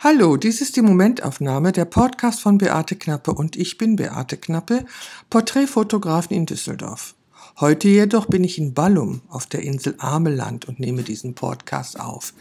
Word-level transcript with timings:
Hallo, 0.00 0.36
dies 0.36 0.60
ist 0.60 0.76
die 0.76 0.82
Momentaufnahme 0.82 1.72
der 1.72 1.84
Podcast 1.84 2.40
von 2.40 2.56
Beate 2.56 2.94
Knappe 2.94 3.32
und 3.32 3.56
ich 3.56 3.78
bin 3.78 3.96
Beate 3.96 4.36
Knappe, 4.36 4.84
Porträtfotografin 5.28 6.36
in 6.36 6.46
Düsseldorf. 6.46 7.16
Heute 7.58 7.88
jedoch 7.88 8.26
bin 8.26 8.44
ich 8.44 8.58
in 8.58 8.74
Ballum 8.74 9.22
auf 9.28 9.46
der 9.46 9.64
Insel 9.64 9.96
Ameland 9.98 10.68
und 10.68 10.78
nehme 10.78 11.02
diesen 11.02 11.34
Podcast 11.34 11.98
auf. 11.98 12.32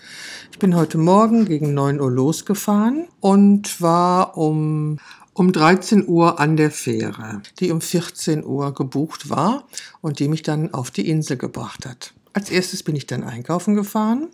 Ich 0.52 0.60
bin 0.60 0.76
heute 0.76 1.00
Morgen 1.00 1.46
gegen 1.46 1.74
9 1.74 2.00
Uhr 2.00 2.12
losgefahren 2.12 3.08
und 3.22 3.82
war 3.82 4.38
um 4.38 5.00
um 5.34 5.52
13 5.52 6.08
Uhr 6.08 6.40
an 6.40 6.58
der 6.58 6.70
Fähre, 6.70 7.42
die 7.60 7.72
um 7.72 7.82
14 7.82 8.46
Uhr 8.46 8.72
gebucht 8.76 9.32
war 9.32 9.68
und 10.02 10.20
die 10.20 10.28
mich 10.28 10.44
dann 10.44 10.76
auf 10.76 10.92
die 10.92 11.10
Insel 11.10 11.38
gebracht 11.38 11.88
hat. 11.88 12.14
Als 12.34 12.52
erstes 12.52 12.84
bin 12.84 12.96
ich 12.96 13.08
dann 13.08 13.24
einkaufen 13.24 13.74
gefahren 13.74 14.28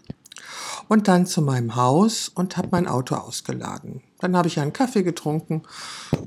und 0.88 1.08
dann 1.08 1.26
zu 1.26 1.42
meinem 1.42 1.76
Haus 1.76 2.30
und 2.34 2.58
habe 2.58 2.70
mein 2.72 2.88
Auto 2.88 3.16
ausgeladen. 3.16 4.02
Dann 4.20 4.38
habe 4.38 4.48
ich 4.48 4.60
einen 4.60 4.72
Kaffee 4.72 5.04
getrunken 5.04 5.64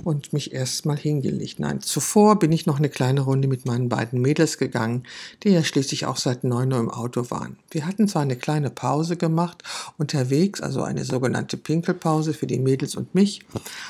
und 0.04 0.32
mich 0.34 0.52
erstmal 0.52 0.98
hingelegt. 0.98 1.60
Nein, 1.60 1.80
zuvor 1.80 2.38
bin 2.38 2.52
ich 2.52 2.66
noch 2.66 2.78
eine 2.78 2.90
kleine 2.90 3.22
Runde 3.22 3.48
mit 3.48 3.64
meinen 3.64 3.88
beiden 3.88 4.20
Mädels 4.20 4.58
gegangen, 4.58 5.04
die 5.42 5.50
ja 5.50 5.64
schließlich 5.64 6.04
auch 6.04 6.18
seit 6.18 6.44
neun 6.44 6.72
Uhr 6.72 6.78
im 6.78 6.90
Auto 6.90 7.30
waren. 7.30 7.58
Wir 7.70 7.86
hatten 7.86 8.06
zwar 8.06 8.22
eine 8.22 8.36
kleine 8.36 8.68
Pause 8.68 9.16
gemacht 9.16 9.62
unterwegs, 9.96 10.60
also 10.60 10.82
eine 10.82 11.04
sogenannte 11.04 11.56
Pinkelpause 11.56 12.34
für 12.34 12.46
die 12.46 12.58
Mädels 12.58 12.96
und 12.96 13.14
mich, 13.14 13.40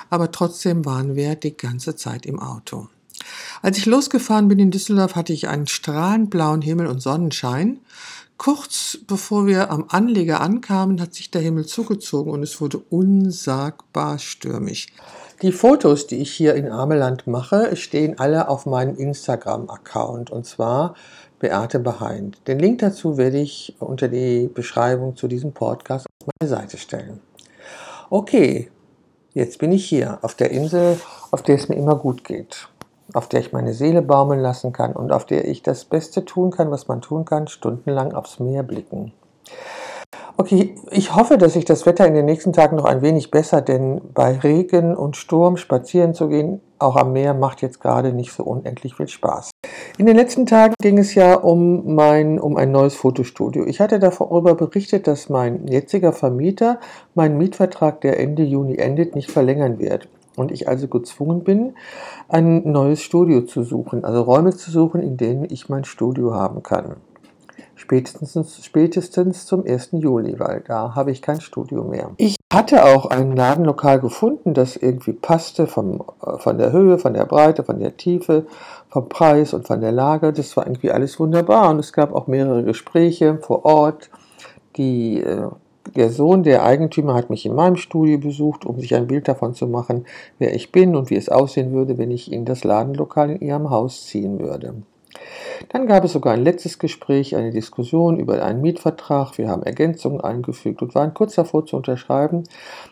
aber 0.08 0.30
trotzdem 0.30 0.84
waren 0.84 1.16
wir 1.16 1.34
die 1.34 1.56
ganze 1.56 1.96
Zeit 1.96 2.26
im 2.26 2.38
Auto. 2.38 2.88
Als 3.62 3.78
ich 3.78 3.86
losgefahren 3.86 4.48
bin 4.48 4.58
in 4.58 4.70
Düsseldorf, 4.70 5.14
hatte 5.14 5.32
ich 5.32 5.48
einen 5.48 5.66
strahlend 5.66 6.30
blauen 6.30 6.62
Himmel 6.62 6.86
und 6.86 7.00
Sonnenschein. 7.00 7.80
Kurz 8.38 8.98
bevor 9.06 9.46
wir 9.46 9.70
am 9.70 9.86
Anleger 9.88 10.42
ankamen, 10.42 11.00
hat 11.00 11.14
sich 11.14 11.30
der 11.30 11.40
Himmel 11.40 11.64
zugezogen 11.64 12.30
und 12.30 12.42
es 12.42 12.60
wurde 12.60 12.78
unsagbar 12.90 14.18
stürmisch. 14.18 14.88
Die 15.42 15.52
Fotos, 15.52 16.06
die 16.06 16.16
ich 16.16 16.32
hier 16.32 16.54
in 16.54 16.70
Ameland 16.70 17.26
mache, 17.26 17.76
stehen 17.76 18.18
alle 18.18 18.48
auf 18.48 18.66
meinem 18.66 18.96
Instagram-Account 18.96 20.30
und 20.30 20.44
zwar 20.44 20.94
Beate 21.38 21.78
Behind. 21.78 22.38
Den 22.46 22.58
Link 22.58 22.80
dazu 22.80 23.16
werde 23.16 23.38
ich 23.38 23.74
unter 23.78 24.08
die 24.08 24.48
Beschreibung 24.52 25.16
zu 25.16 25.28
diesem 25.28 25.52
Podcast 25.52 26.06
auf 26.06 26.28
meine 26.38 26.48
Seite 26.48 26.76
stellen. 26.76 27.20
Okay, 28.10 28.70
jetzt 29.32 29.58
bin 29.58 29.72
ich 29.72 29.86
hier 29.86 30.18
auf 30.22 30.34
der 30.34 30.50
Insel, 30.50 30.98
auf 31.30 31.42
der 31.42 31.56
es 31.56 31.68
mir 31.68 31.76
immer 31.76 31.96
gut 31.96 32.22
geht 32.22 32.68
auf 33.16 33.28
der 33.28 33.40
ich 33.40 33.52
meine 33.52 33.72
Seele 33.72 34.02
baumeln 34.02 34.40
lassen 34.40 34.72
kann 34.72 34.92
und 34.92 35.10
auf 35.10 35.24
der 35.24 35.48
ich 35.48 35.62
das 35.62 35.86
Beste 35.86 36.24
tun 36.24 36.50
kann, 36.50 36.70
was 36.70 36.86
man 36.86 37.00
tun 37.00 37.24
kann, 37.24 37.48
stundenlang 37.48 38.12
aufs 38.12 38.40
Meer 38.40 38.62
blicken. 38.62 39.12
Okay, 40.36 40.74
ich 40.90 41.16
hoffe, 41.16 41.38
dass 41.38 41.54
sich 41.54 41.64
das 41.64 41.86
Wetter 41.86 42.06
in 42.06 42.12
den 42.12 42.26
nächsten 42.26 42.52
Tagen 42.52 42.76
noch 42.76 42.84
ein 42.84 43.00
wenig 43.00 43.30
bessert, 43.30 43.68
denn 43.68 44.02
bei 44.12 44.32
Regen 44.36 44.94
und 44.94 45.16
Sturm 45.16 45.56
spazieren 45.56 46.12
zu 46.12 46.28
gehen, 46.28 46.60
auch 46.78 46.96
am 46.96 47.14
Meer, 47.14 47.32
macht 47.32 47.62
jetzt 47.62 47.80
gerade 47.80 48.12
nicht 48.12 48.32
so 48.32 48.44
unendlich 48.44 48.96
viel 48.96 49.08
Spaß. 49.08 49.50
In 49.96 50.04
den 50.04 50.16
letzten 50.16 50.44
Tagen 50.44 50.74
ging 50.82 50.98
es 50.98 51.14
ja 51.14 51.36
um 51.36 51.94
mein, 51.94 52.38
um 52.38 52.58
ein 52.58 52.70
neues 52.70 52.94
Fotostudio. 52.94 53.64
Ich 53.64 53.80
hatte 53.80 53.98
darüber 53.98 54.54
berichtet, 54.54 55.06
dass 55.06 55.30
mein 55.30 55.66
jetziger 55.68 56.12
Vermieter 56.12 56.80
meinen 57.14 57.38
Mietvertrag, 57.38 58.02
der 58.02 58.20
Ende 58.20 58.42
Juni 58.42 58.76
endet, 58.76 59.14
nicht 59.14 59.30
verlängern 59.30 59.78
wird 59.78 60.06
und 60.36 60.52
ich 60.52 60.68
also 60.68 60.86
gezwungen 60.88 61.42
bin, 61.42 61.74
ein 62.28 62.70
neues 62.70 63.02
Studio 63.02 63.42
zu 63.42 63.64
suchen, 63.64 64.04
also 64.04 64.22
Räume 64.22 64.54
zu 64.54 64.70
suchen, 64.70 65.02
in 65.02 65.16
denen 65.16 65.44
ich 65.50 65.68
mein 65.68 65.84
Studio 65.84 66.34
haben 66.34 66.62
kann. 66.62 66.96
Spätestens, 67.74 68.64
spätestens 68.64 69.44
zum 69.44 69.64
1. 69.66 69.90
Juli, 69.92 70.40
weil 70.40 70.62
da 70.66 70.94
habe 70.94 71.10
ich 71.10 71.20
kein 71.20 71.42
Studio 71.42 71.84
mehr. 71.84 72.10
Ich 72.16 72.36
hatte 72.50 72.84
auch 72.84 73.06
ein 73.06 73.36
Ladenlokal 73.36 74.00
gefunden, 74.00 74.54
das 74.54 74.76
irgendwie 74.76 75.12
passte 75.12 75.66
vom, 75.66 76.02
äh, 76.22 76.38
von 76.38 76.56
der 76.56 76.72
Höhe, 76.72 76.98
von 76.98 77.12
der 77.12 77.26
Breite, 77.26 77.64
von 77.64 77.78
der 77.78 77.96
Tiefe, 77.96 78.46
vom 78.88 79.10
Preis 79.10 79.52
und 79.52 79.66
von 79.66 79.82
der 79.82 79.92
Lage. 79.92 80.32
Das 80.32 80.56
war 80.56 80.66
irgendwie 80.66 80.90
alles 80.90 81.20
wunderbar 81.20 81.70
und 81.70 81.78
es 81.78 81.92
gab 81.92 82.14
auch 82.14 82.26
mehrere 82.28 82.64
Gespräche 82.64 83.38
vor 83.42 83.66
Ort, 83.66 84.10
die 84.76 85.20
äh, 85.20 85.48
der 85.94 86.10
Sohn 86.10 86.42
der 86.42 86.64
Eigentümer 86.64 87.14
hat 87.14 87.30
mich 87.30 87.46
in 87.46 87.54
meinem 87.54 87.76
Studio 87.76 88.18
besucht, 88.18 88.64
um 88.64 88.80
sich 88.80 88.94
ein 88.94 89.06
Bild 89.06 89.28
davon 89.28 89.54
zu 89.54 89.66
machen, 89.66 90.06
wer 90.38 90.54
ich 90.54 90.72
bin 90.72 90.96
und 90.96 91.10
wie 91.10 91.16
es 91.16 91.28
aussehen 91.28 91.72
würde, 91.72 91.98
wenn 91.98 92.10
ich 92.10 92.32
in 92.32 92.44
das 92.44 92.64
Ladenlokal 92.64 93.30
in 93.30 93.40
ihrem 93.40 93.70
Haus 93.70 94.06
ziehen 94.06 94.40
würde. 94.40 94.74
Dann 95.70 95.86
gab 95.86 96.04
es 96.04 96.12
sogar 96.12 96.34
ein 96.34 96.44
letztes 96.44 96.78
Gespräch, 96.78 97.34
eine 97.34 97.50
Diskussion 97.50 98.18
über 98.18 98.42
einen 98.42 98.60
Mietvertrag. 98.60 99.38
Wir 99.38 99.48
haben 99.48 99.62
Ergänzungen 99.62 100.20
eingefügt 100.20 100.82
und 100.82 100.94
waren 100.94 101.14
kurz 101.14 101.34
davor 101.34 101.64
zu 101.64 101.76
unterschreiben 101.76 102.44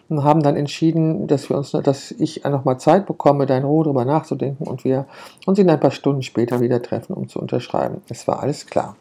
und 0.08 0.24
haben 0.24 0.42
dann 0.42 0.56
entschieden, 0.56 1.26
dass 1.26 1.48
wir 1.50 1.56
uns, 1.56 1.72
dass 1.72 2.10
ich 2.12 2.44
nochmal 2.44 2.78
Zeit 2.78 3.06
bekomme, 3.06 3.46
da 3.46 3.56
in 3.56 3.64
Ruhe 3.64 3.84
darüber 3.84 4.04
nachzudenken 4.04 4.66
und 4.66 4.84
wir 4.84 5.06
uns 5.46 5.58
in 5.58 5.68
ein 5.68 5.80
paar 5.80 5.90
Stunden 5.90 6.22
später 6.22 6.60
wieder 6.60 6.80
treffen, 6.82 7.14
um 7.14 7.28
zu 7.28 7.38
unterschreiben. 7.38 8.02
Es 8.08 8.26
war 8.26 8.42
alles 8.42 8.66
klar. 8.66 8.96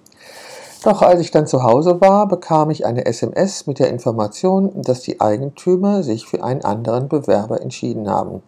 Doch 0.84 1.02
als 1.02 1.22
ich 1.22 1.32
dann 1.32 1.48
zu 1.48 1.64
Hause 1.64 2.02
war, 2.02 2.28
bekam 2.28 2.70
ich 2.70 2.86
eine 2.86 3.06
SMS 3.06 3.68
mit 3.68 3.80
der 3.80 3.90
Information, 3.90 4.82
dass 4.82 5.00
die 5.00 5.22
Eigentümer 5.22 6.04
sich 6.04 6.26
für 6.28 6.44
einen 6.44 6.66
anderen 6.66 7.08
Bewerber 7.08 7.62
entschieden 7.62 8.10
haben. 8.10 8.44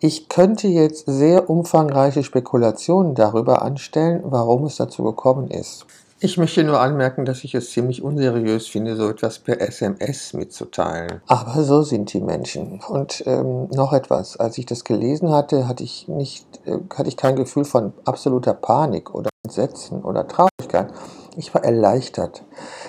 Ich 0.00 0.28
könnte 0.28 0.66
jetzt 0.66 1.04
sehr 1.06 1.48
umfangreiche 1.48 2.24
Spekulationen 2.24 3.14
darüber 3.14 3.62
anstellen, 3.62 4.22
warum 4.24 4.64
es 4.64 4.74
dazu 4.74 5.04
gekommen 5.04 5.48
ist. 5.48 5.86
Ich 6.18 6.36
möchte 6.36 6.64
nur 6.64 6.80
anmerken, 6.80 7.24
dass 7.24 7.44
ich 7.44 7.54
es 7.54 7.70
ziemlich 7.70 8.02
unseriös 8.02 8.66
finde, 8.66 8.96
so 8.96 9.08
etwas 9.08 9.38
per 9.38 9.60
SMS 9.60 10.32
mitzuteilen. 10.32 11.20
Aber 11.28 11.62
so 11.62 11.82
sind 11.82 12.12
die 12.12 12.20
Menschen. 12.20 12.80
Und 12.88 13.22
ähm, 13.26 13.68
noch 13.68 13.92
etwas, 13.92 14.36
als 14.36 14.58
ich 14.58 14.66
das 14.66 14.82
gelesen 14.82 15.30
hatte, 15.30 15.68
hatte 15.68 15.84
ich 15.84 16.08
nicht, 16.08 16.46
äh, 16.64 16.78
hatte 16.94 17.08
ich 17.08 17.16
kein 17.16 17.36
Gefühl 17.36 17.64
von 17.64 17.92
absoluter 18.04 18.54
Panik 18.54 19.14
oder 19.14 19.28
Entsetzen 19.46 20.02
oder 20.02 20.26
Traurigkeit. 20.26 20.92
Ich 21.36 21.54
war 21.54 21.64
erleichtert. 21.64 22.44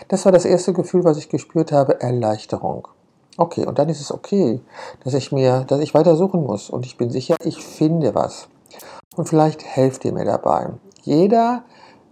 Das 0.08 0.26
war 0.26 0.32
das 0.32 0.46
erste 0.46 0.74
Gefühl, 0.74 1.04
was 1.04 1.18
ich 1.18 1.30
gespürt 1.30 1.72
habe, 1.72 2.02
Erleichterung. 2.02 2.88
Okay, 3.38 3.66
und 3.68 3.78
dann 3.78 3.90
ist 3.90 4.02
es 4.02 4.12
okay, 4.12 4.62
dass 5.04 5.14
ich 5.14 5.32
mir, 5.32 5.66
dass 5.68 5.80
ich 5.82 5.94
weiter 5.94 6.16
suchen 6.16 6.44
muss 6.44 6.72
und 6.72 6.88
ich 6.88 6.98
bin 6.98 7.12
sicher, 7.12 7.36
ich 7.44 7.64
finde 7.64 8.16
was. 8.16 8.48
Und 9.16 9.30
vielleicht 9.30 9.64
helft 9.64 10.06
ihr 10.06 10.14
mir 10.14 10.26
dabei. 10.26 10.70
Jeder 11.04 11.64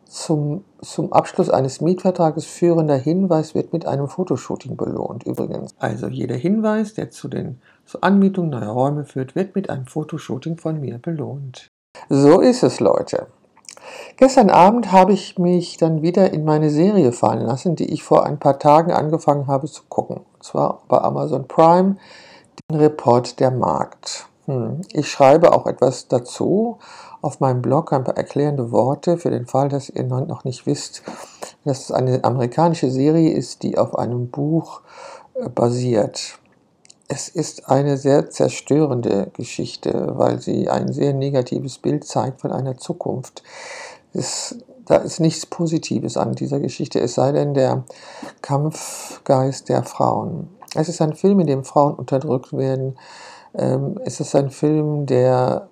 zum, 0.06 0.64
zum 0.82 1.12
Abschluss 1.12 1.50
eines 1.50 1.82
Mietvertrages 1.82 2.46
führender 2.46 2.96
Hinweis 2.96 3.56
wird 3.56 3.74
mit 3.74 3.88
einem 3.88 4.08
Fotoshooting 4.08 4.78
belohnt, 4.78 5.24
übrigens. 5.24 5.72
Also 5.80 6.08
jeder 6.08 6.36
Hinweis, 6.36 6.94
der 6.94 7.10
zu 7.10 7.28
den 7.28 7.60
zur 7.86 8.04
Anmietung 8.04 8.50
neuer 8.50 8.70
Räume 8.70 9.04
führt, 9.04 9.36
wird 9.36 9.56
mit 9.56 9.70
einem 9.70 9.88
Fotoshooting 9.88 10.58
von 10.58 10.80
mir 10.80 11.00
belohnt. 11.00 11.70
So 12.10 12.40
ist 12.40 12.62
es, 12.62 12.80
Leute. 12.80 13.28
Gestern 14.18 14.50
Abend 14.50 14.92
habe 14.92 15.14
ich 15.14 15.38
mich 15.38 15.78
dann 15.78 16.02
wieder 16.02 16.32
in 16.34 16.46
meine 16.46 16.70
Serie 16.70 17.12
fallen 17.12 17.46
lassen, 17.46 17.76
die 17.76 17.92
ich 17.92 18.04
vor 18.04 18.26
ein 18.26 18.40
paar 18.40 18.60
Tagen 18.60 18.92
angefangen 18.92 19.48
habe 19.48 19.68
zu 19.68 19.84
gucken. 19.90 20.22
Und 20.34 20.44
zwar 20.44 20.82
bei 20.88 21.00
Amazon 21.00 21.48
Prime, 21.48 21.98
den 22.70 22.78
Report 22.78 23.40
der 23.40 23.52
Markt. 23.52 24.28
Hm. 24.46 24.82
Ich 24.94 25.10
schreibe 25.10 25.54
auch 25.54 25.66
etwas 25.66 26.08
dazu 26.08 26.78
auf 27.22 27.40
meinem 27.40 27.62
Blog, 27.62 27.92
ein 27.92 28.04
paar 28.04 28.18
erklärende 28.18 28.72
Worte 28.72 29.18
für 29.18 29.32
den 29.32 29.48
Fall, 29.48 29.70
dass 29.70 29.90
ihr 29.90 30.04
noch 30.04 30.44
nicht 30.44 30.66
wisst, 30.66 31.02
dass 31.66 31.86
es 31.86 31.92
eine 31.92 32.24
amerikanische 32.24 32.92
Serie 32.92 33.34
ist, 33.34 33.64
die 33.64 33.78
auf 33.78 33.98
einem 33.98 34.30
Buch 34.30 34.82
äh, 35.34 35.50
basiert. 35.50 36.40
Es 37.08 37.30
ist 37.30 37.70
eine 37.70 37.98
sehr 37.98 38.30
zerstörende 38.32 39.30
Geschichte, 39.34 40.14
weil 40.16 40.42
sie 40.42 40.70
ein 40.70 40.92
sehr 40.92 41.14
negatives 41.14 41.78
Bild 41.78 42.04
zeigt 42.04 42.42
von 42.42 42.52
einer 42.52 42.78
Zukunft. 42.78 43.44
Es, 44.14 44.58
da 44.86 44.96
ist 44.98 45.20
nichts 45.20 45.46
Positives 45.46 46.18
an 46.18 46.34
dieser 46.34 46.60
Geschichte, 46.60 47.00
es 47.00 47.14
sei 47.16 47.32
denn 47.32 47.54
der 47.54 47.84
Kampfgeist 48.42 49.70
der 49.70 49.84
Frauen. 49.84 50.50
Es 50.74 50.90
ist 50.90 51.02
ein 51.02 51.14
Film, 51.14 51.40
in 51.40 51.48
dem 51.48 51.64
Frauen 51.64 51.94
unterdrückt 51.94 52.54
werden. 52.54 52.98
Ähm, 53.54 54.00
es 54.04 54.20
ist 54.20 54.36
ein 54.36 54.50
Film, 54.50 55.06
der 55.06 55.70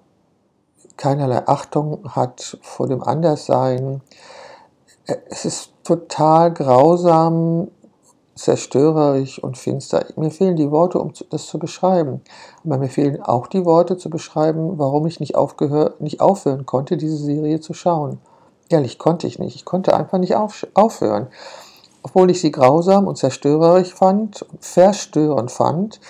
keinerlei 0.97 1.47
Achtung 1.47 2.15
hat 2.15 2.57
vor 2.61 2.87
dem 2.87 3.03
Anderssein. 3.03 4.01
Es 5.29 5.45
ist 5.45 5.73
total 5.83 6.53
grausam, 6.53 7.69
zerstörerisch 8.35 9.41
und 9.43 9.57
finster. 9.57 10.05
Mir 10.15 10.31
fehlen 10.31 10.55
die 10.55 10.71
Worte, 10.71 10.99
um 10.99 11.13
das 11.29 11.45
zu 11.45 11.59
beschreiben. 11.59 12.21
Aber 12.63 12.77
mir 12.77 12.89
fehlen 12.89 13.21
auch 13.21 13.47
die 13.47 13.65
Worte 13.65 13.97
zu 13.97 14.09
beschreiben, 14.09 14.77
warum 14.79 15.05
ich 15.05 15.19
nicht, 15.19 15.35
nicht 15.99 16.21
aufhören 16.21 16.65
konnte, 16.65 16.97
diese 16.97 17.17
Serie 17.17 17.59
zu 17.59 17.73
schauen. 17.73 18.19
Ehrlich, 18.69 18.97
konnte 18.97 19.27
ich 19.27 19.39
nicht. 19.39 19.55
Ich 19.55 19.65
konnte 19.65 19.95
einfach 19.95 20.17
nicht 20.17 20.35
auf, 20.35 20.65
aufhören. 20.73 21.27
Obwohl 22.01 22.31
ich 22.31 22.41
sie 22.41 22.51
grausam 22.51 23.07
und 23.07 23.17
zerstörerisch 23.17 23.93
fand, 23.93 24.45
verstörend 24.59 25.51
fand, 25.51 26.01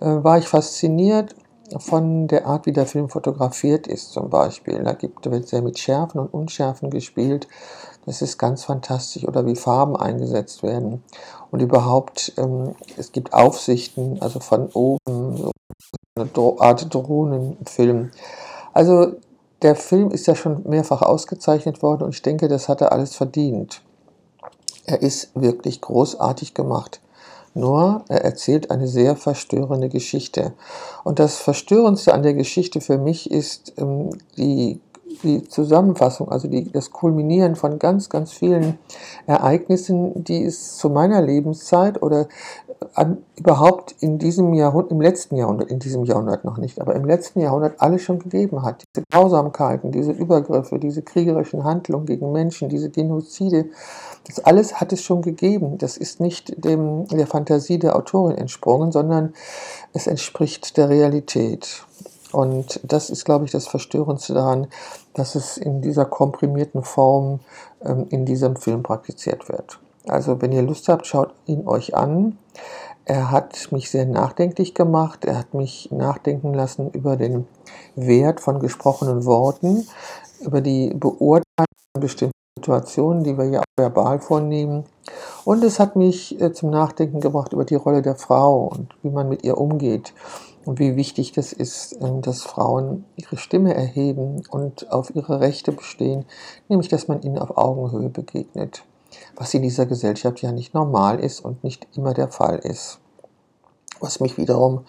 äh, 0.00 0.06
war 0.06 0.38
ich 0.38 0.48
fasziniert 0.48 1.34
von 1.78 2.28
der 2.28 2.46
Art, 2.46 2.66
wie 2.66 2.72
der 2.72 2.86
Film 2.86 3.08
fotografiert 3.08 3.86
ist, 3.86 4.12
zum 4.12 4.30
Beispiel. 4.30 4.82
Da 4.82 4.92
gibt, 4.92 5.30
wird 5.30 5.48
sehr 5.48 5.62
mit 5.62 5.78
Schärfen 5.78 6.20
und 6.20 6.32
Unschärfen 6.32 6.90
gespielt. 6.90 7.46
Das 8.08 8.22
ist 8.22 8.38
ganz 8.38 8.64
fantastisch. 8.64 9.28
Oder 9.28 9.44
wie 9.44 9.54
Farben 9.54 9.94
eingesetzt 9.94 10.62
werden. 10.62 11.04
Und 11.50 11.60
überhaupt, 11.60 12.32
ähm, 12.38 12.74
es 12.96 13.12
gibt 13.12 13.34
Aufsichten, 13.34 14.22
also 14.22 14.40
von 14.40 14.70
oben, 14.72 15.36
so 15.36 15.50
eine 16.16 16.60
Art 16.60 16.92
Drohnenfilm. 16.92 18.10
Also 18.72 19.12
der 19.60 19.76
Film 19.76 20.10
ist 20.10 20.26
ja 20.26 20.34
schon 20.34 20.62
mehrfach 20.66 21.02
ausgezeichnet 21.02 21.82
worden 21.82 22.04
und 22.04 22.14
ich 22.14 22.22
denke, 22.22 22.48
das 22.48 22.68
hat 22.68 22.80
er 22.80 22.92
alles 22.92 23.14
verdient. 23.14 23.82
Er 24.86 25.02
ist 25.02 25.30
wirklich 25.34 25.82
großartig 25.82 26.54
gemacht. 26.54 27.00
Nur 27.52 28.04
er 28.08 28.24
erzählt 28.24 28.70
eine 28.70 28.88
sehr 28.88 29.16
verstörende 29.16 29.90
Geschichte. 29.90 30.54
Und 31.04 31.18
das 31.18 31.36
Verstörendste 31.36 32.14
an 32.14 32.22
der 32.22 32.34
Geschichte 32.34 32.80
für 32.80 32.96
mich 32.96 33.30
ist 33.30 33.74
ähm, 33.76 34.10
die 34.38 34.80
die 35.22 35.44
Zusammenfassung, 35.44 36.30
also 36.30 36.48
die, 36.48 36.70
das 36.70 36.90
Kulminieren 36.90 37.56
von 37.56 37.78
ganz, 37.78 38.08
ganz 38.08 38.32
vielen 38.32 38.78
Ereignissen, 39.26 40.24
die 40.24 40.44
es 40.44 40.76
zu 40.76 40.90
meiner 40.90 41.22
Lebenszeit 41.22 42.02
oder 42.02 42.28
an, 42.94 43.18
überhaupt 43.36 43.94
in 44.00 44.18
diesem 44.18 44.54
Jahrhundert, 44.54 44.92
im 44.92 45.00
letzten 45.00 45.36
Jahrhundert, 45.36 45.70
in 45.70 45.78
diesem 45.78 46.04
Jahrhundert 46.04 46.44
noch 46.44 46.58
nicht, 46.58 46.80
aber 46.80 46.94
im 46.94 47.04
letzten 47.04 47.40
Jahrhundert 47.40 47.80
alles 47.80 48.02
schon 48.02 48.18
gegeben 48.18 48.62
hat. 48.62 48.84
Diese 48.94 49.04
Grausamkeiten, 49.10 49.92
diese 49.92 50.12
Übergriffe, 50.12 50.78
diese 50.78 51.02
kriegerischen 51.02 51.64
Handlungen 51.64 52.06
gegen 52.06 52.32
Menschen, 52.32 52.68
diese 52.68 52.90
Genozide, 52.90 53.66
das 54.26 54.40
alles 54.40 54.80
hat 54.80 54.92
es 54.92 55.02
schon 55.02 55.22
gegeben. 55.22 55.78
Das 55.78 55.96
ist 55.96 56.20
nicht 56.20 56.64
dem, 56.64 57.06
der 57.08 57.26
Fantasie 57.26 57.78
der 57.78 57.96
Autorin 57.96 58.36
entsprungen, 58.36 58.92
sondern 58.92 59.32
es 59.92 60.06
entspricht 60.06 60.76
der 60.76 60.88
Realität. 60.88 61.84
Und 62.32 62.80
das 62.82 63.10
ist, 63.10 63.24
glaube 63.24 63.44
ich, 63.44 63.50
das 63.50 63.66
Verstörendste 63.66 64.34
daran, 64.34 64.66
dass 65.14 65.34
es 65.34 65.56
in 65.56 65.80
dieser 65.80 66.04
komprimierten 66.04 66.82
Form 66.82 67.40
ähm, 67.82 68.06
in 68.10 68.26
diesem 68.26 68.56
Film 68.56 68.82
praktiziert 68.82 69.48
wird. 69.48 69.78
Also 70.06 70.40
wenn 70.40 70.52
ihr 70.52 70.62
Lust 70.62 70.88
habt, 70.88 71.06
schaut 71.06 71.34
ihn 71.46 71.66
euch 71.66 71.94
an. 71.94 72.38
Er 73.04 73.30
hat 73.30 73.72
mich 73.72 73.90
sehr 73.90 74.06
nachdenklich 74.06 74.74
gemacht. 74.74 75.24
Er 75.24 75.38
hat 75.38 75.54
mich 75.54 75.90
nachdenken 75.90 76.52
lassen 76.52 76.90
über 76.90 77.16
den 77.16 77.46
Wert 77.94 78.40
von 78.40 78.60
gesprochenen 78.60 79.24
Worten, 79.24 79.86
über 80.40 80.60
die 80.60 80.92
Beurteilung 80.94 81.44
von 81.94 82.00
bestimmten 82.00 82.32
Situationen, 82.58 83.24
die 83.24 83.38
wir 83.38 83.44
ja 83.46 83.60
auch 83.60 83.64
verbal 83.78 84.18
vornehmen. 84.18 84.84
Und 85.44 85.64
es 85.64 85.80
hat 85.80 85.96
mich 85.96 86.38
äh, 86.40 86.52
zum 86.52 86.70
Nachdenken 86.70 87.20
gebracht 87.20 87.52
über 87.52 87.64
die 87.64 87.76
Rolle 87.76 88.02
der 88.02 88.16
Frau 88.16 88.66
und 88.66 88.94
wie 89.02 89.10
man 89.10 89.28
mit 89.28 89.44
ihr 89.44 89.56
umgeht 89.56 90.12
und 90.68 90.80
wie 90.80 90.96
wichtig 90.96 91.32
das 91.32 91.54
ist, 91.54 91.96
ähm, 92.02 92.20
dass 92.20 92.42
Frauen 92.42 93.06
ihre 93.16 93.38
Stimme 93.38 93.72
erheben 93.72 94.42
und 94.50 94.92
auf 94.92 95.16
ihre 95.16 95.40
Rechte 95.40 95.72
bestehen, 95.72 96.26
nämlich 96.68 96.88
dass 96.88 97.08
man 97.08 97.22
ihnen 97.22 97.38
auf 97.38 97.56
Augenhöhe 97.56 98.10
begegnet, 98.10 98.84
was 99.34 99.54
in 99.54 99.62
dieser 99.62 99.86
Gesellschaft 99.86 100.42
ja 100.42 100.52
nicht 100.52 100.74
normal 100.74 101.20
ist 101.20 101.40
und 101.40 101.64
nicht 101.64 101.88
immer 101.96 102.12
der 102.12 102.28
Fall 102.28 102.58
ist. 102.58 102.98
Was 104.00 104.20
mich 104.20 104.36
wiederum 104.36 104.84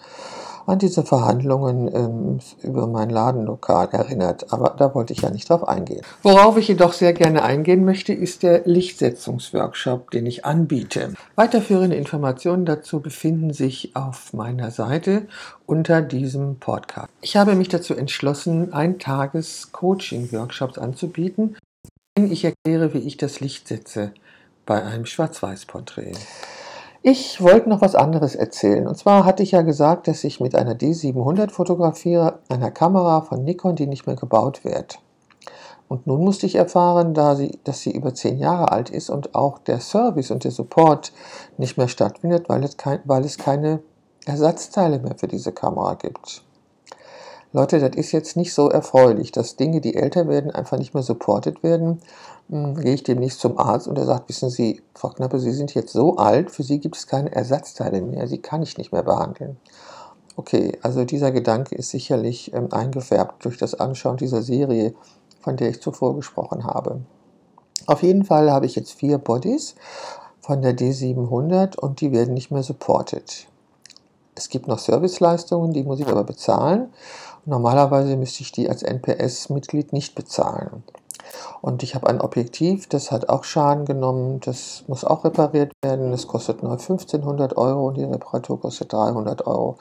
an 0.66 0.78
diese 0.78 1.04
Verhandlungen 1.04 1.94
ähm, 1.94 2.38
über 2.62 2.86
mein 2.86 3.10
Ladenlokal 3.10 3.88
erinnert. 3.92 4.52
Aber 4.52 4.74
da 4.78 4.94
wollte 4.94 5.12
ich 5.12 5.22
ja 5.22 5.30
nicht 5.30 5.48
drauf 5.48 5.66
eingehen. 5.66 6.02
Worauf 6.22 6.56
ich 6.56 6.68
jedoch 6.68 6.92
sehr 6.92 7.12
gerne 7.12 7.42
eingehen 7.42 7.84
möchte, 7.84 8.12
ist 8.12 8.42
der 8.42 8.62
Lichtsetzungsworkshop, 8.64 10.10
den 10.10 10.26
ich 10.26 10.44
anbiete. 10.44 11.14
Weiterführende 11.36 11.96
Informationen 11.96 12.64
dazu 12.64 13.00
befinden 13.00 13.52
sich 13.52 13.94
auf 13.94 14.32
meiner 14.32 14.70
Seite 14.70 15.26
unter 15.66 16.02
diesem 16.02 16.56
Podcast. 16.56 17.08
Ich 17.20 17.36
habe 17.36 17.54
mich 17.54 17.68
dazu 17.68 17.94
entschlossen, 17.94 18.72
ein 18.72 18.98
Tages 18.98 19.72
Coaching-Workshops 19.72 20.78
anzubieten. 20.78 21.56
Ich 22.16 22.44
erkläre, 22.44 22.92
wie 22.92 22.98
ich 22.98 23.16
das 23.16 23.40
Licht 23.40 23.68
setze 23.68 24.12
bei 24.66 24.82
einem 24.82 25.06
Schwarz-Weiß-Porträt. 25.06 26.12
Ich 27.02 27.40
wollte 27.40 27.70
noch 27.70 27.80
was 27.80 27.94
anderes 27.94 28.34
erzählen. 28.34 28.86
Und 28.86 28.96
zwar 28.96 29.24
hatte 29.24 29.42
ich 29.42 29.52
ja 29.52 29.62
gesagt, 29.62 30.06
dass 30.06 30.22
ich 30.22 30.38
mit 30.38 30.54
einer 30.54 30.74
D700 30.74 31.50
fotografiere, 31.50 32.40
einer 32.50 32.70
Kamera 32.70 33.22
von 33.22 33.42
Nikon, 33.42 33.74
die 33.74 33.86
nicht 33.86 34.06
mehr 34.06 34.16
gebaut 34.16 34.64
wird. 34.64 34.98
Und 35.88 36.06
nun 36.06 36.22
musste 36.22 36.44
ich 36.44 36.56
erfahren, 36.56 37.14
da 37.14 37.36
sie, 37.36 37.58
dass 37.64 37.80
sie 37.80 37.90
über 37.90 38.12
zehn 38.12 38.38
Jahre 38.38 38.70
alt 38.70 38.90
ist 38.90 39.08
und 39.08 39.34
auch 39.34 39.58
der 39.58 39.80
Service 39.80 40.30
und 40.30 40.44
der 40.44 40.50
Support 40.50 41.12
nicht 41.56 41.78
mehr 41.78 41.88
stattfindet, 41.88 42.50
weil 42.50 42.62
es, 42.64 42.76
kein, 42.76 43.00
weil 43.04 43.24
es 43.24 43.38
keine 43.38 43.82
Ersatzteile 44.26 44.98
mehr 44.98 45.16
für 45.16 45.26
diese 45.26 45.52
Kamera 45.52 45.94
gibt. 45.94 46.44
Leute, 47.52 47.80
das 47.80 47.96
ist 47.96 48.12
jetzt 48.12 48.36
nicht 48.36 48.54
so 48.54 48.68
erfreulich, 48.68 49.32
dass 49.32 49.56
Dinge, 49.56 49.80
die 49.80 49.96
älter 49.96 50.28
werden, 50.28 50.52
einfach 50.52 50.78
nicht 50.78 50.94
mehr 50.94 51.02
supported 51.02 51.62
werden 51.64 52.00
gehe 52.50 52.94
ich 52.94 53.04
demnächst 53.04 53.40
zum 53.40 53.58
Arzt 53.58 53.86
und 53.86 53.96
er 53.96 54.06
sagt, 54.06 54.28
wissen 54.28 54.50
Sie, 54.50 54.82
Frau 54.94 55.10
Knappe, 55.10 55.38
Sie 55.38 55.52
sind 55.52 55.72
jetzt 55.74 55.92
so 55.92 56.16
alt, 56.16 56.50
für 56.50 56.64
Sie 56.64 56.80
gibt 56.80 56.96
es 56.96 57.06
keine 57.06 57.32
Ersatzteile 57.32 58.02
mehr, 58.02 58.26
Sie 58.26 58.38
kann 58.38 58.62
ich 58.62 58.76
nicht 58.76 58.92
mehr 58.92 59.04
behandeln. 59.04 59.56
Okay, 60.36 60.78
also 60.82 61.04
dieser 61.04 61.30
Gedanke 61.30 61.74
ist 61.76 61.90
sicherlich 61.90 62.52
ähm, 62.52 62.72
eingefärbt 62.72 63.44
durch 63.44 63.56
das 63.56 63.74
Anschauen 63.74 64.16
dieser 64.16 64.42
Serie, 64.42 64.94
von 65.40 65.56
der 65.56 65.70
ich 65.70 65.80
zuvor 65.80 66.16
gesprochen 66.16 66.64
habe. 66.64 67.00
Auf 67.86 68.02
jeden 68.02 68.24
Fall 68.24 68.50
habe 68.50 68.66
ich 68.66 68.74
jetzt 68.74 68.92
vier 68.92 69.18
Bodies 69.18 69.74
von 70.40 70.62
der 70.62 70.76
D700 70.76 71.78
und 71.78 72.00
die 72.00 72.10
werden 72.10 72.34
nicht 72.34 72.50
mehr 72.50 72.62
supported. 72.62 73.46
Es 74.34 74.48
gibt 74.48 74.66
noch 74.66 74.78
Serviceleistungen, 74.78 75.72
die 75.72 75.84
muss 75.84 76.00
ich 76.00 76.08
aber 76.08 76.24
bezahlen. 76.24 76.92
Normalerweise 77.44 78.16
müsste 78.16 78.42
ich 78.42 78.52
die 78.52 78.68
als 78.68 78.82
NPS-Mitglied 78.82 79.92
nicht 79.92 80.14
bezahlen. 80.14 80.82
Und 81.60 81.82
ich 81.82 81.94
habe 81.94 82.06
ein 82.06 82.20
Objektiv, 82.20 82.88
das 82.88 83.10
hat 83.10 83.28
auch 83.28 83.44
Schaden 83.44 83.84
genommen, 83.84 84.40
das 84.40 84.84
muss 84.86 85.04
auch 85.04 85.24
repariert 85.24 85.72
werden. 85.82 86.10
Das 86.10 86.26
kostet 86.26 86.62
nur 86.62 86.72
1500 86.72 87.56
Euro 87.56 87.88
und 87.88 87.96
die 87.96 88.04
Reparatur 88.04 88.60
kostet 88.60 88.92
300 88.92 89.46
Euro. 89.46 89.76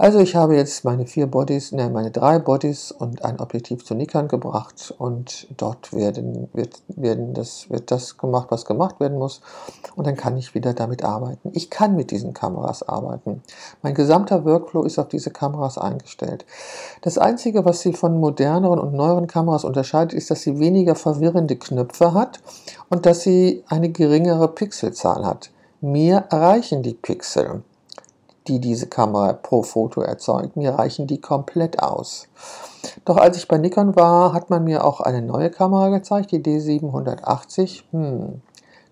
Also 0.00 0.20
ich 0.20 0.36
habe 0.36 0.54
jetzt 0.54 0.84
meine 0.84 1.08
vier 1.08 1.26
Bodies, 1.26 1.72
ne, 1.72 1.90
meine 1.90 2.12
drei 2.12 2.38
Bodies 2.38 2.92
und 2.92 3.24
ein 3.24 3.40
Objektiv 3.40 3.84
zu 3.84 3.96
Nikon 3.96 4.28
gebracht 4.28 4.94
und 4.96 5.48
dort 5.56 5.92
werden, 5.92 6.48
wird, 6.52 6.80
werden 6.86 7.34
das, 7.34 7.68
wird 7.68 7.90
das 7.90 8.16
gemacht, 8.16 8.46
was 8.50 8.64
gemacht 8.64 9.00
werden 9.00 9.18
muss 9.18 9.40
und 9.96 10.06
dann 10.06 10.14
kann 10.14 10.36
ich 10.36 10.54
wieder 10.54 10.72
damit 10.72 11.02
arbeiten. 11.02 11.50
Ich 11.52 11.68
kann 11.68 11.96
mit 11.96 12.12
diesen 12.12 12.32
Kameras 12.32 12.88
arbeiten. 12.88 13.42
Mein 13.82 13.94
gesamter 13.94 14.44
Workflow 14.44 14.84
ist 14.84 15.00
auf 15.00 15.08
diese 15.08 15.30
Kameras 15.30 15.78
eingestellt. 15.78 16.46
Das 17.02 17.18
Einzige, 17.18 17.64
was 17.64 17.80
sie 17.80 17.92
von 17.92 18.20
moderneren 18.20 18.78
und 18.78 18.94
neueren 18.94 19.26
Kameras 19.26 19.64
unterscheidet, 19.64 20.12
ist, 20.12 20.30
dass 20.30 20.42
sie 20.42 20.60
weniger 20.60 20.94
verwirrende 20.94 21.56
Knöpfe 21.56 22.14
hat 22.14 22.38
und 22.88 23.04
dass 23.04 23.22
sie 23.22 23.64
eine 23.66 23.88
geringere 23.88 24.46
Pixelzahl 24.46 25.26
hat. 25.26 25.50
Mir 25.80 26.26
reichen 26.30 26.84
die 26.84 26.94
Pixel 26.94 27.64
die 28.48 28.60
diese 28.60 28.86
Kamera 28.86 29.34
pro 29.34 29.62
Foto 29.62 30.00
erzeugt. 30.00 30.56
Mir 30.56 30.72
reichen 30.72 31.06
die 31.06 31.20
komplett 31.20 31.82
aus. 31.82 32.28
Doch 33.04 33.16
als 33.16 33.36
ich 33.36 33.48
bei 33.48 33.58
Nikon 33.58 33.96
war, 33.96 34.32
hat 34.32 34.50
man 34.50 34.64
mir 34.64 34.84
auch 34.84 35.00
eine 35.00 35.22
neue 35.22 35.50
Kamera 35.50 35.88
gezeigt, 35.90 36.32
die 36.32 36.40
D780. 36.40 37.82
Hm, 37.90 38.40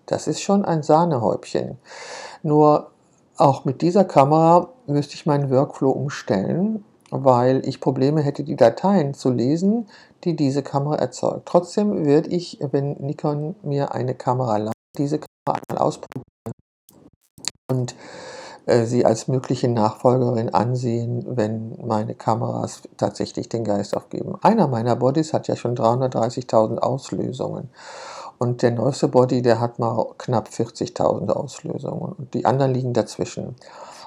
das 0.05 0.27
ist 0.27 0.41
schon 0.41 0.63
ein 0.63 0.83
Sahnehäubchen. 0.83 1.77
Nur 2.43 2.91
auch 3.37 3.65
mit 3.65 3.81
dieser 3.81 4.05
Kamera 4.05 4.69
müsste 4.85 5.15
ich 5.15 5.25
meinen 5.25 5.49
Workflow 5.49 5.91
umstellen, 5.91 6.83
weil 7.09 7.67
ich 7.67 7.79
Probleme 7.79 8.21
hätte, 8.21 8.43
die 8.43 8.55
Dateien 8.55 9.13
zu 9.13 9.31
lesen, 9.31 9.87
die 10.23 10.35
diese 10.35 10.63
Kamera 10.63 10.95
erzeugt. 10.95 11.45
Trotzdem 11.45 12.05
werde 12.05 12.29
ich, 12.29 12.59
wenn 12.71 12.93
Nikon 12.93 13.55
mir 13.63 13.93
eine 13.93 14.15
Kamera 14.15 14.57
leiht, 14.57 14.73
diese 14.97 15.19
Kamera 15.19 15.61
einmal 15.69 15.85
ausprobieren. 15.85 16.23
Und 17.69 17.95
sie 18.85 19.05
als 19.05 19.27
mögliche 19.27 19.69
Nachfolgerin 19.69 20.53
ansehen, 20.53 21.25
wenn 21.27 21.77
meine 21.85 22.15
Kameras 22.15 22.81
tatsächlich 22.97 23.47
den 23.47 23.63
Geist 23.63 23.95
aufgeben. 23.95 24.35
Einer 24.41 24.67
meiner 24.67 24.95
Bodies 24.95 25.33
hat 25.33 25.47
ja 25.47 25.55
schon 25.55 25.75
330.000 25.75 26.79
Auslösungen. 26.79 27.69
Und 28.39 28.61
der 28.61 28.71
neueste 28.71 29.07
Body, 29.07 29.41
der 29.41 29.59
hat 29.59 29.79
mal 29.79 30.05
knapp 30.17 30.49
40.000 30.49 31.29
Auslösungen. 31.31 32.13
Und 32.17 32.33
die 32.33 32.45
anderen 32.45 32.73
liegen 32.73 32.93
dazwischen. 32.93 33.55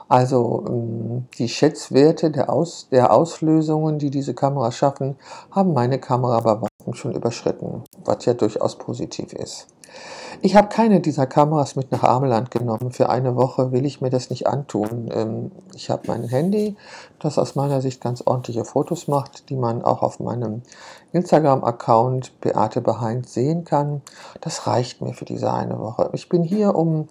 Also 0.08 0.64
ähm, 0.68 1.26
die 1.38 1.48
Schätzwerte 1.48 2.30
der, 2.30 2.50
Aus, 2.50 2.88
der 2.90 3.12
Auslösungen, 3.12 3.98
die 3.98 4.10
diese 4.10 4.34
Kameras 4.34 4.76
schaffen, 4.76 5.16
haben 5.50 5.72
meine 5.72 5.98
Kamera 5.98 6.40
bei 6.40 6.69
schon 6.92 7.12
überschritten, 7.12 7.84
was 8.04 8.24
ja 8.24 8.34
durchaus 8.34 8.76
positiv 8.76 9.32
ist. 9.32 9.68
Ich 10.42 10.56
habe 10.56 10.68
keine 10.68 11.00
dieser 11.00 11.26
Kameras 11.26 11.76
mit 11.76 11.90
nach 11.90 12.02
Ameland 12.02 12.50
genommen. 12.50 12.92
Für 12.92 13.10
eine 13.10 13.36
Woche 13.36 13.72
will 13.72 13.84
ich 13.84 14.00
mir 14.00 14.10
das 14.10 14.30
nicht 14.30 14.46
antun. 14.46 15.10
Ähm, 15.12 15.50
ich 15.74 15.90
habe 15.90 16.02
mein 16.06 16.24
Handy, 16.24 16.76
das 17.18 17.38
aus 17.38 17.56
meiner 17.56 17.80
Sicht 17.80 18.00
ganz 18.00 18.22
ordentliche 18.24 18.64
Fotos 18.64 19.08
macht, 19.08 19.50
die 19.50 19.56
man 19.56 19.82
auch 19.82 20.02
auf 20.02 20.20
meinem 20.20 20.62
Instagram-Account 21.12 22.40
Beate 22.40 22.80
Behind 22.80 23.28
sehen 23.28 23.64
kann. 23.64 24.02
Das 24.40 24.66
reicht 24.66 25.02
mir 25.02 25.12
für 25.12 25.24
diese 25.24 25.52
eine 25.52 25.78
Woche. 25.78 26.10
Ich 26.12 26.28
bin 26.28 26.42
hier, 26.42 26.74
um 26.74 27.08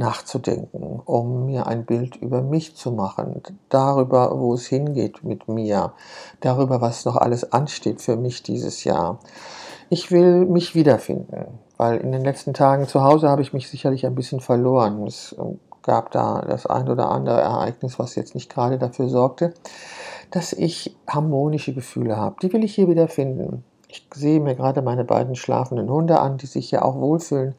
nachzudenken, 0.00 1.00
um 1.04 1.44
mir 1.46 1.66
ein 1.66 1.84
Bild 1.84 2.16
über 2.16 2.42
mich 2.42 2.74
zu 2.74 2.90
machen, 2.90 3.42
darüber, 3.68 4.40
wo 4.40 4.54
es 4.54 4.66
hingeht 4.66 5.22
mit 5.22 5.46
mir, 5.46 5.92
darüber, 6.40 6.80
was 6.80 7.04
noch 7.04 7.16
alles 7.16 7.52
ansteht 7.52 8.00
für 8.00 8.16
mich 8.16 8.42
dieses 8.42 8.82
Jahr. 8.82 9.20
Ich 9.90 10.10
will 10.10 10.46
mich 10.46 10.74
wiederfinden. 10.74 11.58
weil 11.76 11.98
in 11.98 12.12
den 12.12 12.22
letzten 12.24 12.52
Tagen 12.52 12.86
zu 12.88 13.02
Hause 13.02 13.28
habe 13.28 13.40
ich 13.40 13.54
mich 13.54 13.70
sicherlich 13.70 14.04
ein 14.04 14.14
bisschen 14.14 14.40
verloren. 14.40 15.06
Es 15.06 15.32
äh, 15.32 15.42
gab 15.82 16.10
da 16.10 16.42
das 16.46 16.66
ein 16.66 16.88
oder 16.90 17.10
andere 17.10 17.40
Ereignis, 17.40 17.98
was 17.98 18.16
jetzt 18.16 18.34
nicht 18.34 18.50
gerade 18.50 18.76
dafür 18.78 19.08
sorgte, 19.08 19.54
dass 20.30 20.52
ich 20.52 20.94
harmonische 21.08 21.72
Gefühle 21.72 22.16
habe. 22.18 22.36
Die 22.42 22.52
will 22.52 22.64
ich 22.64 22.74
hier 22.74 22.88
wieder 22.88 23.08
finden. 23.08 23.64
Ich 23.88 24.06
sehe 24.14 24.40
mir 24.40 24.54
gerade 24.54 24.82
meine 24.82 25.04
beiden 25.04 25.34
schlafenden 25.36 25.90
Hunde 25.90 26.20
an, 26.20 26.36
die 26.36 26.46
sich 26.46 26.68
hier 26.68 26.84
auch 26.84 26.96
wohlfühlen. 26.96 27.54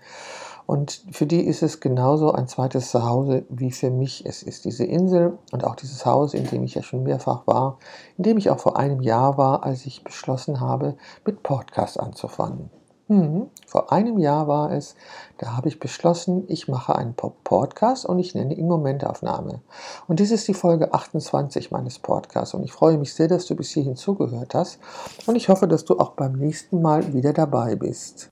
Und 0.65 1.03
für 1.11 1.25
die 1.25 1.41
ist 1.41 1.63
es 1.63 1.79
genauso 1.79 2.31
ein 2.31 2.47
zweites 2.47 2.91
Zuhause 2.91 3.45
wie 3.49 3.71
für 3.71 3.89
mich. 3.89 4.25
Es 4.25 4.43
ist 4.43 4.65
diese 4.65 4.85
Insel 4.85 5.37
und 5.51 5.63
auch 5.63 5.75
dieses 5.75 6.05
Haus, 6.05 6.33
in 6.33 6.45
dem 6.45 6.63
ich 6.63 6.75
ja 6.75 6.83
schon 6.83 7.03
mehrfach 7.03 7.47
war, 7.47 7.77
in 8.17 8.23
dem 8.23 8.37
ich 8.37 8.49
auch 8.49 8.59
vor 8.59 8.77
einem 8.77 9.01
Jahr 9.01 9.37
war, 9.37 9.63
als 9.63 9.85
ich 9.85 10.03
beschlossen 10.03 10.59
habe, 10.59 10.95
mit 11.25 11.43
Podcast 11.43 11.99
anzufangen. 11.99 12.69
Hm, 13.11 13.49
vor 13.67 13.91
einem 13.91 14.17
Jahr 14.19 14.47
war 14.47 14.71
es, 14.71 14.95
da 15.37 15.57
habe 15.57 15.67
ich 15.67 15.81
beschlossen, 15.81 16.45
ich 16.47 16.69
mache 16.69 16.95
einen 16.95 17.13
Podcast 17.13 18.05
und 18.05 18.19
ich 18.19 18.35
nenne 18.35 18.53
ihn 18.53 18.69
Momentaufnahme. 18.69 19.59
Und 20.07 20.21
dies 20.21 20.31
ist 20.31 20.47
die 20.47 20.53
Folge 20.53 20.93
28 20.93 21.71
meines 21.71 21.99
Podcasts 21.99 22.53
und 22.53 22.63
ich 22.63 22.71
freue 22.71 22.97
mich 22.97 23.13
sehr, 23.13 23.27
dass 23.27 23.47
du 23.47 23.55
bis 23.57 23.71
hierhin 23.71 23.97
zugehört 23.97 24.55
hast 24.55 24.79
und 25.25 25.35
ich 25.35 25.49
hoffe, 25.49 25.67
dass 25.67 25.83
du 25.83 25.99
auch 25.99 26.11
beim 26.11 26.37
nächsten 26.37 26.81
Mal 26.81 27.13
wieder 27.13 27.33
dabei 27.33 27.75
bist. 27.75 28.31